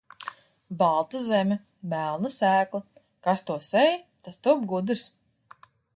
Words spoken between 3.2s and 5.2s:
kas to sēj, tas top gudrs.